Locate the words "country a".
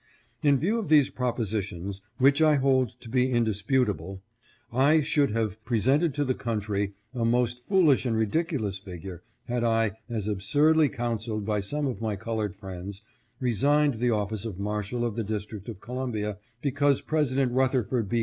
6.33-7.23